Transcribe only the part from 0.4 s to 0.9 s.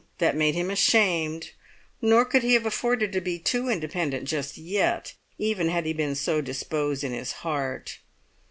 him